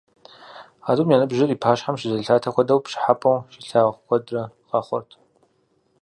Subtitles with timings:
[0.87, 5.09] А тӏум я ныбжьыр и пащхьэм щызелъатэ хуэдэу, пщӏыхьэпӏэу щилъагъу куэдрэ къэхъурт.